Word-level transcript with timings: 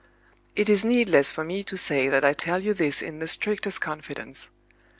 "It 0.55 0.67
is 0.67 0.83
needless 0.83 1.31
for 1.31 1.43
me 1.43 1.63
to 1.63 1.77
say 1.77 2.09
that 2.09 2.25
I 2.25 2.33
tell 2.33 2.63
you 2.63 2.73
this 2.73 3.03
in 3.03 3.19
the 3.19 3.27
strictest 3.27 3.81
confidence. 3.81 4.49